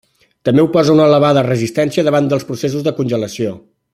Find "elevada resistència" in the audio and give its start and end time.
1.09-2.05